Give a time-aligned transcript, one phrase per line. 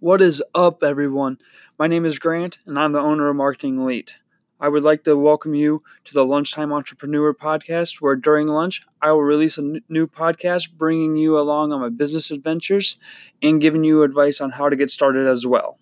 [0.00, 1.38] What is up, everyone?
[1.78, 4.16] My name is Grant, and I'm the owner of Marketing Elite.
[4.60, 9.12] I would like to welcome you to the Lunchtime Entrepreneur podcast, where during lunch I
[9.12, 12.98] will release a new podcast bringing you along on my business adventures
[13.42, 15.78] and giving you advice on how to get started as well.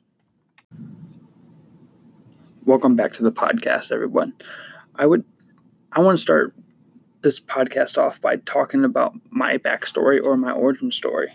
[2.65, 4.35] Welcome back to the podcast, everyone.
[4.95, 5.25] I would
[5.91, 6.55] I want to start
[7.23, 11.33] this podcast off by talking about my backstory or my origin story.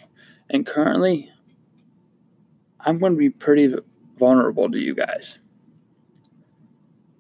[0.50, 1.32] And currently,
[2.88, 3.76] I'm going to be pretty
[4.18, 5.38] vulnerable to you guys.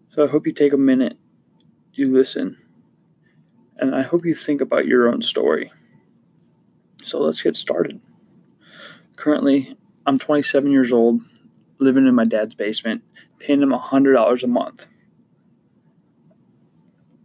[0.07, 1.17] So I hope you take a minute,
[1.91, 2.55] you listen,
[3.75, 5.73] and I hope you think about your own story.
[7.03, 7.99] So let's get started.
[9.17, 9.75] Currently,
[10.05, 11.19] I'm 27 years old,
[11.79, 13.03] living in my dad's basement,
[13.37, 14.87] paying him $100 a month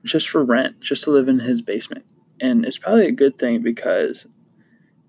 [0.02, 2.04] just for rent, just to live in his basement.
[2.40, 4.26] And it's probably a good thing because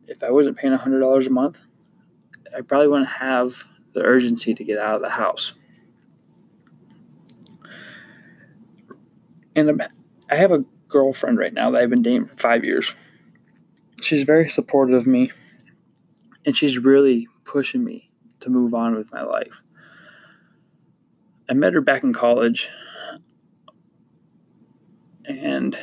[0.07, 1.61] if I wasn't paying $100 a month,
[2.55, 5.53] I probably wouldn't have the urgency to get out of the house.
[9.55, 9.81] And
[10.29, 12.91] I have a girlfriend right now that I've been dating for five years.
[14.01, 15.31] She's very supportive of me,
[16.45, 19.61] and she's really pushing me to move on with my life.
[21.49, 22.67] I met her back in college,
[25.25, 25.77] and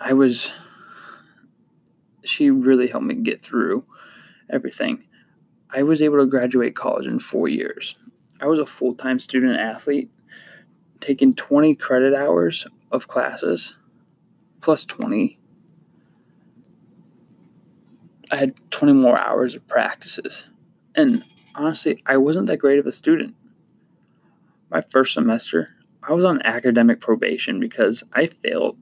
[0.00, 0.50] I was,
[2.24, 3.84] she really helped me get through
[4.50, 5.04] everything.
[5.74, 7.96] I was able to graduate college in four years.
[8.40, 10.10] I was a full time student athlete,
[11.00, 13.74] taking 20 credit hours of classes
[14.60, 15.38] plus 20.
[18.30, 20.46] I had 20 more hours of practices.
[20.94, 23.34] And honestly, I wasn't that great of a student.
[24.70, 25.70] My first semester,
[26.02, 28.76] I was on academic probation because I failed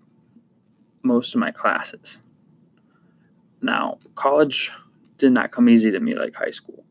[1.03, 2.19] most of my classes.
[3.61, 4.71] Now, college
[5.21, 6.85] did not come easy to me like high school.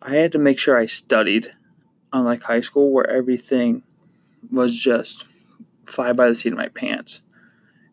[0.00, 1.52] I had to make sure I studied,
[2.12, 3.82] unlike high school, where everything
[4.50, 5.24] was just
[5.86, 7.22] fly by the seat of my pants.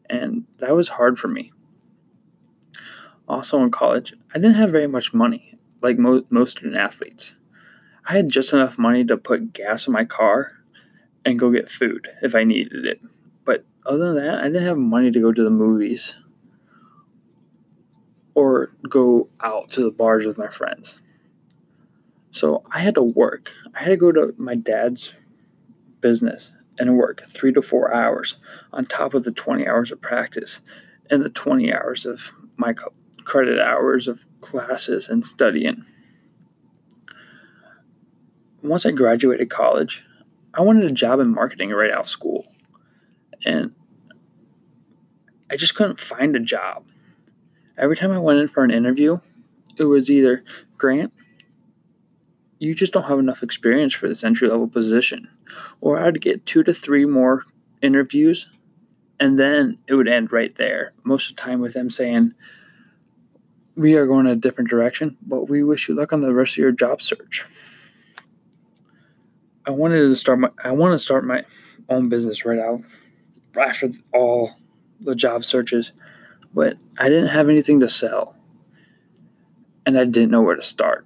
[0.10, 1.52] And that was hard for me.
[3.28, 7.36] Also, in college, I didn't have very much money, like mo- most student athletes.
[8.06, 10.52] I had just enough money to put gas in my car
[11.26, 13.02] and go get food if I needed it.
[13.46, 16.16] But other than that, I didn't have money to go to the movies
[18.36, 20.98] or go out to the bars with my friends.
[22.32, 23.54] So I had to work.
[23.76, 25.14] I had to go to my dad's
[26.02, 28.38] business and work three to four hours
[28.72, 30.62] on top of the 20 hours of practice
[31.10, 32.74] and the 20 hours of my
[33.24, 35.86] credit hours of classes and studying.
[38.62, 40.04] Once I graduated college,
[40.54, 42.48] I wanted a job in marketing right out of school.
[43.46, 43.76] And
[45.50, 46.86] I just couldn't find a job.
[47.78, 49.20] Every time I went in for an interview,
[49.78, 50.44] it was either
[50.78, 51.14] Grant,
[52.60, 55.28] you just don't have enough experience for this entry level position.
[55.82, 57.46] Or I'd get two to three more
[57.82, 58.48] interviews
[59.20, 60.94] and then it would end right there.
[61.04, 62.34] Most of the time with them saying,
[63.76, 66.58] We are going a different direction, but we wish you luck on the rest of
[66.58, 67.46] your job search.
[69.66, 71.44] I wanted to start my I want to start my
[71.90, 72.82] own business right out
[73.58, 74.52] after all
[75.00, 75.94] the job searches,
[76.54, 78.36] but I didn't have anything to sell.
[79.86, 81.06] And I didn't know where to start.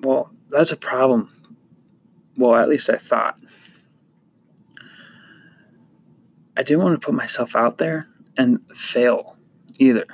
[0.00, 1.30] Well, that's a problem.
[2.36, 3.38] Well, at least I thought.
[6.56, 9.36] I didn't want to put myself out there and fail
[9.78, 10.06] either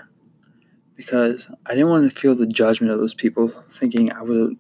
[0.96, 4.54] because I didn't want to feel the judgment of those people thinking I was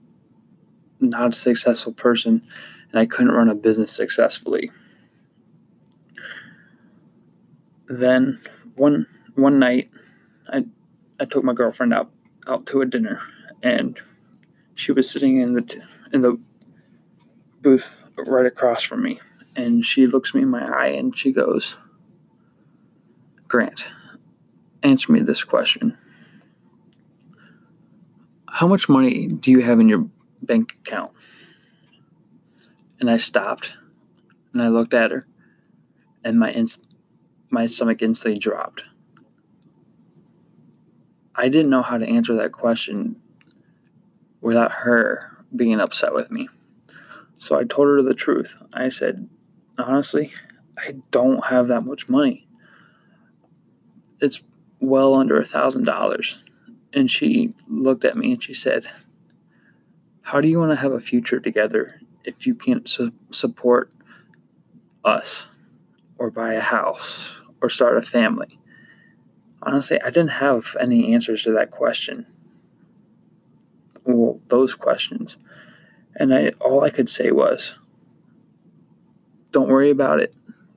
[1.00, 2.42] not a successful person
[2.90, 4.70] and I couldn't run a business successfully.
[7.86, 8.40] Then
[8.76, 9.90] one one night
[10.48, 10.64] I
[11.20, 12.10] I took my girlfriend out
[12.46, 13.20] out to a dinner
[13.62, 13.98] and
[14.74, 15.80] she was sitting in the t-
[16.12, 16.38] in the
[17.62, 19.20] booth right across from me
[19.56, 21.76] and she looks me in my eye and she goes
[23.48, 23.86] grant
[24.84, 25.96] answer me this question.
[28.48, 30.06] How much money do you have in your
[30.42, 31.10] bank account?
[33.00, 33.76] And i stopped
[34.52, 35.26] and i looked at her
[36.22, 36.83] and my inst-
[37.54, 38.84] my stomach instantly dropped
[41.34, 43.16] i didn't know how to answer that question
[44.44, 46.48] without her being upset with me.
[47.38, 48.56] So I told her the truth.
[48.72, 49.28] I said,
[49.78, 50.32] honestly,
[50.78, 52.46] I don't have that much money.
[54.20, 54.42] It's
[54.80, 56.44] well under a thousand dollars.
[56.92, 58.86] And she looked at me and she said,
[60.22, 63.90] How do you want to have a future together if you can't su- support
[65.04, 65.46] us
[66.18, 68.58] or buy a house or start a family?
[69.62, 72.26] Honestly, I didn't have any answers to that question.
[74.04, 75.38] well, those questions.
[76.16, 77.78] And I all I could say was,
[79.50, 80.34] don't worry about it.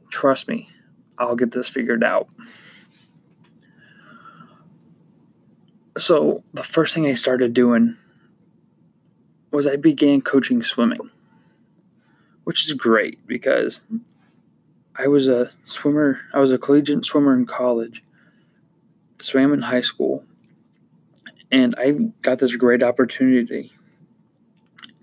[0.10, 0.70] Trust me.
[1.18, 2.30] I'll get this figured out.
[5.98, 7.98] So, the first thing I started doing
[9.52, 11.10] was I began coaching swimming,
[12.46, 13.82] which is great because
[15.00, 18.04] I was a swimmer, I was a collegiate swimmer in college,
[19.22, 20.26] swam in high school,
[21.52, 21.92] and I
[22.24, 23.72] got this great opportunity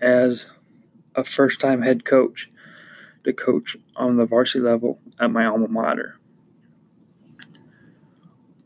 [0.01, 0.47] as
[1.15, 2.49] a first time head coach
[3.23, 6.19] to coach on the varsity level at my alma mater.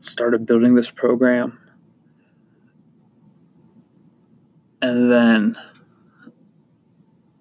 [0.02, 1.60] Started building this program.
[4.82, 5.58] And then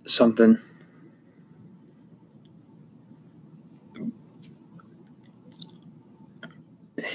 [0.06, 0.58] something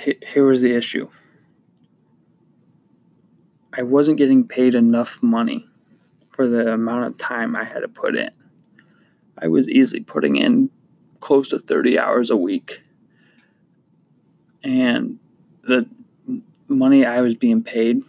[0.04, 1.10] here was the issue.
[3.76, 5.68] I wasn't getting paid enough money
[6.32, 8.30] for the amount of time I had to put in.
[9.38, 10.70] I was easily putting in
[11.20, 12.82] close to 30 hours a week.
[14.64, 15.20] And
[15.64, 15.88] the
[16.68, 18.02] money I was being paid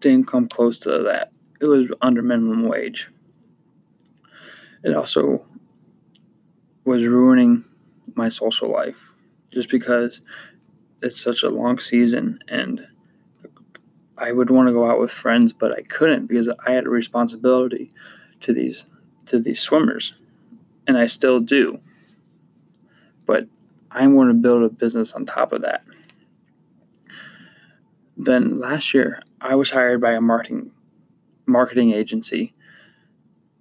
[0.00, 1.32] didn't come close to that.
[1.60, 3.08] It was under minimum wage.
[4.82, 5.44] It also
[6.84, 7.64] was ruining
[8.14, 9.12] my social life
[9.52, 10.22] just because
[11.02, 12.86] it's such a long season and
[14.20, 16.90] I would want to go out with friends, but I couldn't because I had a
[16.90, 17.92] responsibility
[18.42, 18.84] to these
[19.26, 20.14] to these swimmers,
[20.86, 21.80] and I still do.
[23.24, 23.46] But
[23.90, 25.84] I'm going to build a business on top of that.
[28.16, 30.72] Then last year, I was hired by a marketing
[31.46, 32.52] marketing agency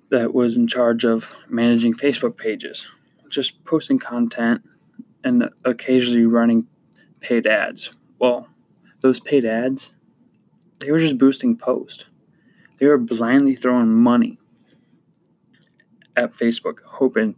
[0.10, 2.86] that was in charge of managing Facebook pages,
[3.30, 4.62] just posting content
[5.24, 6.68] and occasionally running
[7.20, 7.92] paid ads.
[8.20, 8.48] Well,
[9.02, 9.94] those paid ads
[10.80, 12.06] they were just boosting post.
[12.78, 14.40] They were blindly throwing money
[16.16, 17.36] at Facebook, hoping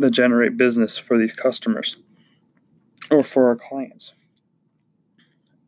[0.00, 1.96] to generate business for these customers
[3.10, 4.14] or for our clients.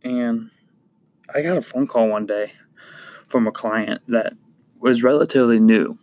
[0.03, 0.51] And
[1.35, 2.53] I got a phone call one day
[3.27, 4.33] from a client that
[4.81, 5.99] was relatively new.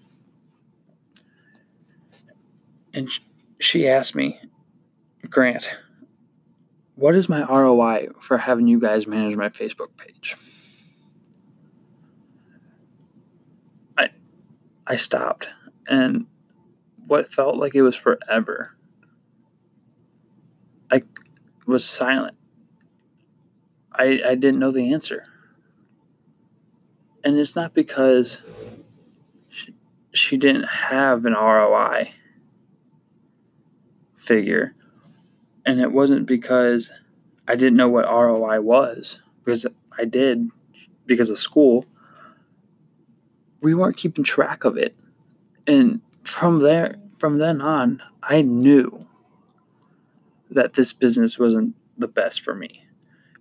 [2.94, 3.10] And
[3.60, 4.40] she asked me,
[5.30, 5.70] Grant,
[6.96, 10.36] what is my ROI for having you guys manage my Facebook page?
[13.98, 14.10] I
[14.86, 15.50] I stopped
[15.88, 16.28] and
[17.08, 18.76] what felt like it was forever.
[20.92, 21.04] I
[21.66, 22.38] was silent.
[23.92, 25.26] I I didn't know the answer.
[27.24, 28.42] And it's not because
[29.48, 29.74] she,
[30.14, 32.12] she didn't have an ROI
[34.18, 34.76] figure
[35.66, 36.92] and it wasn't because
[37.48, 39.66] I didn't know what ROI was, because
[39.98, 40.50] I did
[41.06, 41.86] because of school.
[43.62, 44.96] We weren't keeping track of it.
[45.66, 49.08] And from there, from then on, I knew
[50.50, 52.86] that this business wasn't the best for me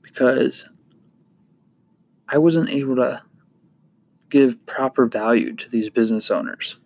[0.03, 0.67] because
[2.29, 3.23] I wasn't able to
[4.31, 6.77] give proper value to these business owners.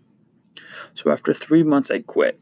[0.95, 2.41] So after three months, I quit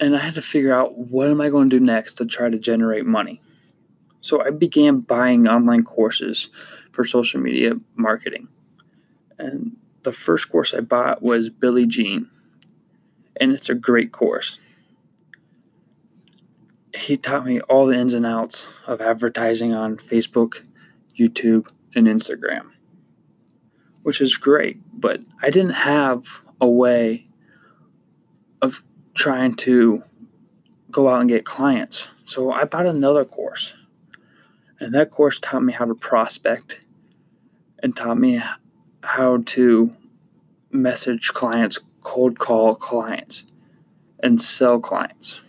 [0.00, 2.48] and I had to figure out what am I going to do next to try
[2.48, 3.40] to generate money.
[4.22, 6.48] So I began buying online courses
[6.90, 8.48] for social media marketing.
[9.38, 12.28] And the first course I bought was Billy Gene.
[13.40, 14.58] and it's a great course.
[16.94, 20.62] He taught me all the ins and outs of advertising on Facebook,
[21.18, 22.70] YouTube, and Instagram,
[24.02, 27.28] which is great, but I didn't have a way
[28.60, 28.82] of
[29.14, 30.02] trying to
[30.90, 32.08] go out and get clients.
[32.24, 33.74] So I bought another course.
[34.78, 36.80] And that course taught me how to prospect
[37.82, 38.42] and taught me
[39.02, 39.94] how to
[40.70, 43.44] message clients, cold call clients,
[44.22, 45.40] and sell clients.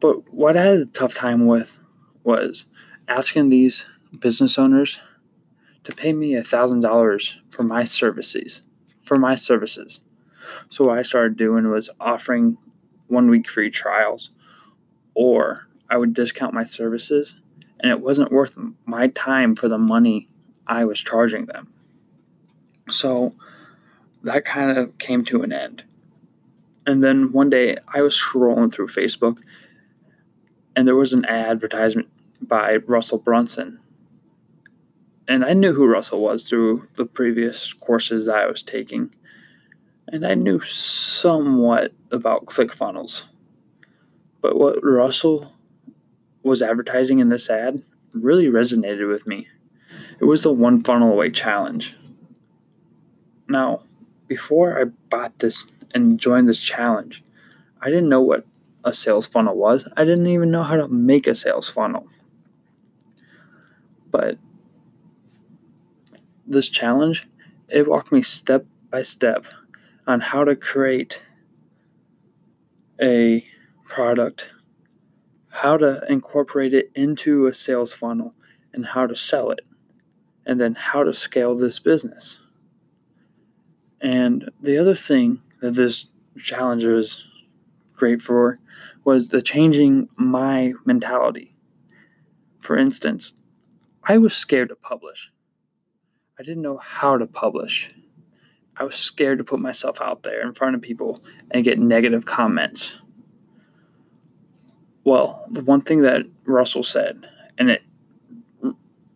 [0.00, 1.78] But what I had a tough time with
[2.24, 2.64] was
[3.06, 3.86] asking these
[4.18, 4.98] business owners
[5.84, 8.62] to pay me a thousand dollars for my services
[9.02, 10.00] for my services
[10.68, 12.58] so what I started doing was offering
[13.08, 14.30] one week free trials,
[15.14, 17.36] or I would discount my services,
[17.80, 20.28] and it wasn't worth my time for the money
[20.66, 21.72] I was charging them.
[22.90, 23.34] So
[24.22, 25.84] that kind of came to an end.
[26.86, 29.38] And then one day I was scrolling through Facebook
[30.74, 32.08] and there was an advertisement
[32.40, 33.78] by Russell Brunson.
[35.28, 39.14] And I knew who Russell was through the previous courses I was taking
[40.12, 43.24] and I knew somewhat about ClickFunnels.
[44.42, 45.54] But what Russell
[46.42, 49.48] was advertising in this ad really resonated with me.
[50.20, 51.96] It was the one funnel away challenge.
[53.48, 53.82] Now,
[54.28, 55.64] before I bought this
[55.94, 57.24] and joined this challenge,
[57.80, 58.44] I didn't know what
[58.84, 59.88] a sales funnel was.
[59.96, 62.06] I didn't even know how to make a sales funnel.
[64.10, 64.36] But
[66.46, 67.26] this challenge,
[67.68, 69.46] it walked me step by step
[70.06, 71.22] on how to create
[73.00, 73.44] a
[73.84, 74.48] product,
[75.50, 78.34] how to incorporate it into a sales funnel,
[78.72, 79.60] and how to sell it,
[80.46, 82.38] and then how to scale this business.
[84.00, 86.06] And the other thing that this
[86.42, 87.24] challenge was
[87.94, 88.58] great for
[89.04, 91.54] was the changing my mentality.
[92.58, 93.34] For instance,
[94.04, 95.30] I was scared to publish.
[96.38, 97.94] I didn't know how to publish.
[98.82, 101.22] I was scared to put myself out there in front of people
[101.52, 102.96] and get negative comments.
[105.04, 107.84] Well, the one thing that Russell said, and it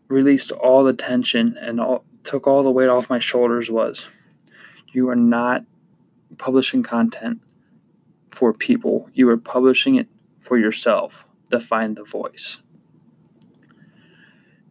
[0.06, 4.06] released all the tension and all, took all the weight off my shoulders, was
[4.92, 5.64] you are not
[6.38, 7.40] publishing content
[8.30, 10.06] for people, you are publishing it
[10.38, 12.58] for yourself to find the voice.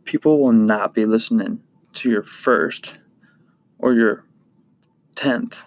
[0.05, 1.59] People will not be listening
[1.95, 2.97] to your first
[3.77, 4.24] or your
[5.15, 5.63] 10th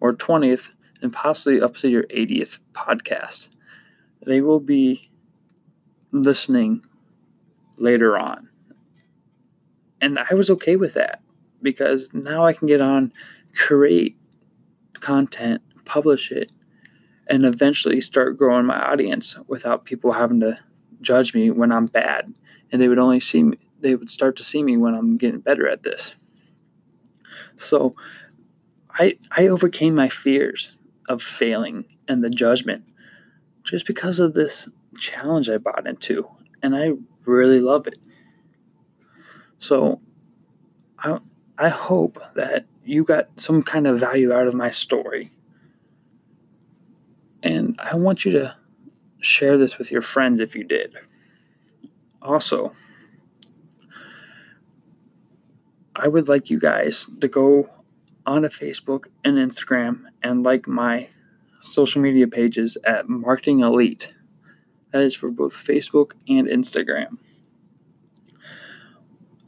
[0.00, 0.70] or 20th
[1.02, 3.48] and possibly up to your 80th podcast.
[4.24, 5.10] They will be
[6.12, 6.84] listening
[7.76, 8.48] later on.
[10.00, 11.22] And I was okay with that
[11.62, 13.12] because now I can get on,
[13.54, 14.16] create
[15.00, 16.52] content, publish it,
[17.26, 20.58] and eventually start growing my audience without people having to
[21.00, 22.32] judge me when I'm bad.
[22.70, 25.40] And they would only see me, they would start to see me when I'm getting
[25.40, 26.14] better at this.
[27.56, 27.94] So
[28.98, 30.76] I, I overcame my fears
[31.08, 32.84] of failing and the judgment
[33.62, 36.28] just because of this challenge I bought into.
[36.62, 36.92] And I
[37.24, 37.98] really love it.
[39.58, 40.00] So
[40.98, 41.18] I,
[41.56, 45.30] I hope that you got some kind of value out of my story.
[47.42, 48.56] And I want you to
[49.20, 50.94] share this with your friends if you did.
[52.20, 52.72] Also,
[55.94, 57.68] I would like you guys to go
[58.28, 61.08] onto Facebook and Instagram and like my
[61.62, 64.12] social media pages at Marketing Elite.
[64.92, 67.16] That is for both Facebook and Instagram.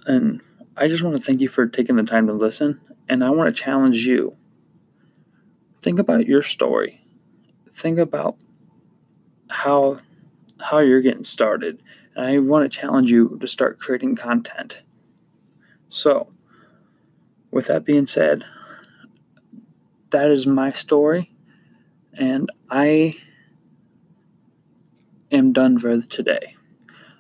[0.07, 0.41] And
[0.79, 2.81] I just want to thank you for taking the time to listen.
[3.07, 4.37] And I want to challenge you.
[5.83, 7.03] Think about your story.
[7.73, 8.37] Think about
[9.51, 9.99] how
[10.59, 11.83] how you're getting started.
[12.17, 14.83] And I want to challenge you to start creating content.
[15.91, 16.33] So,
[17.51, 18.45] with that being said,
[20.11, 21.33] that is my story,
[22.15, 23.17] and I
[25.31, 26.57] am done for today.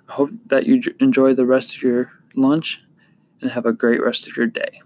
[0.08, 2.82] I hope that you enjoy the rest of your lunch
[3.40, 4.82] and have a great rest of your day.